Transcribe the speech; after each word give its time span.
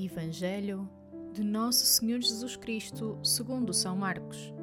Evangelho 0.00 0.88
de 1.32 1.42
Nosso 1.42 1.84
Senhor 1.84 2.20
Jesus 2.20 2.54
Cristo, 2.54 3.18
segundo 3.20 3.74
São 3.74 3.96
Marcos. 3.96 4.54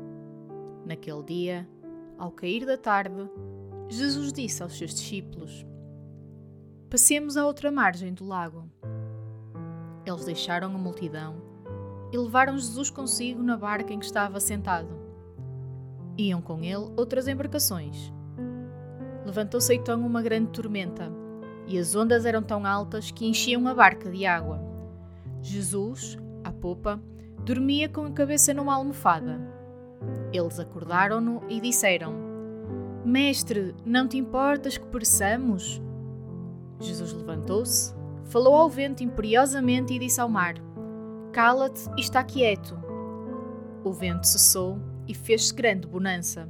Naquele 0.85 1.23
dia, 1.23 1.69
ao 2.17 2.31
cair 2.31 2.65
da 2.65 2.77
tarde, 2.77 3.29
Jesus 3.89 4.31
disse 4.31 4.63
aos 4.63 4.77
seus 4.77 4.93
discípulos: 4.93 5.65
Passemos 6.89 7.35
à 7.35 7.45
outra 7.45 7.69
margem 7.69 8.13
do 8.13 8.23
lago. 8.23 8.71
Eles 10.05 10.23
deixaram 10.23 10.73
a 10.73 10.77
multidão 10.77 11.35
e 12.13 12.17
levaram 12.17 12.57
Jesus 12.57 12.89
consigo 12.89 13.43
na 13.43 13.57
barca 13.57 13.91
em 13.91 13.99
que 13.99 14.05
estava 14.05 14.39
sentado. 14.39 14.87
Iam 16.17 16.41
com 16.41 16.63
ele 16.63 16.93
outras 16.95 17.27
embarcações. 17.27 18.09
Levantou-se 19.25 19.75
então 19.75 19.99
uma 19.99 20.21
grande 20.21 20.51
tormenta, 20.51 21.11
e 21.67 21.77
as 21.77 21.93
ondas 21.93 22.25
eram 22.25 22.41
tão 22.41 22.65
altas 22.65 23.11
que 23.11 23.27
enchiam 23.27 23.67
a 23.67 23.73
barca 23.73 24.09
de 24.09 24.25
água. 24.25 24.64
Jesus, 25.45 26.17
à 26.43 26.51
popa, 26.51 26.99
dormia 27.45 27.87
com 27.87 28.03
a 28.03 28.11
cabeça 28.11 28.51
numa 28.51 28.73
almofada. 28.73 29.39
Eles 30.33 30.59
acordaram-no 30.59 31.43
e 31.47 31.61
disseram: 31.61 32.15
Mestre, 33.05 33.75
não 33.85 34.07
te 34.07 34.17
importas 34.17 34.75
que 34.75 34.87
pereçamos? 34.87 35.79
Jesus 36.79 37.13
levantou-se, 37.13 37.93
falou 38.23 38.55
ao 38.55 38.67
vento 38.67 39.03
imperiosamente 39.03 39.93
e 39.93 39.99
disse 39.99 40.19
ao 40.19 40.27
mar: 40.27 40.55
Cala-te 41.31 41.87
e 41.95 42.01
está 42.01 42.23
quieto. 42.23 42.75
O 43.83 43.91
vento 43.91 44.25
cessou 44.25 44.79
e 45.07 45.13
fez-se 45.13 45.53
grande 45.53 45.87
bonança. 45.87 46.49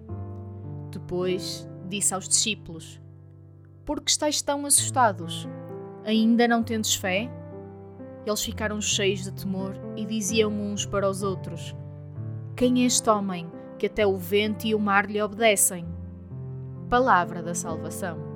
Depois 0.89 1.67
disse 1.89 2.13
aos 2.13 2.29
discípulos: 2.29 3.01
Por 3.83 3.99
que 3.99 4.09
estáis 4.09 4.41
tão 4.41 4.65
assustados? 4.65 5.45
Ainda 6.05 6.47
não 6.47 6.63
tendes 6.63 6.95
fé? 6.95 7.29
Eles 8.25 8.43
ficaram 8.43 8.81
cheios 8.81 9.23
de 9.23 9.31
temor 9.31 9.75
e 9.95 10.05
diziam 10.05 10.51
uns 10.51 10.85
para 10.85 11.09
os 11.09 11.21
outros: 11.21 11.75
Quem 12.55 12.83
é 12.83 12.85
este 12.85 13.09
homem 13.09 13.47
que 13.77 13.85
até 13.85 14.05
o 14.05 14.17
vento 14.17 14.65
e 14.65 14.73
o 14.73 14.79
mar 14.79 15.09
lhe 15.09 15.21
obedecem? 15.21 15.85
Palavra 16.89 17.43
da 17.43 17.53
salvação. 17.53 18.34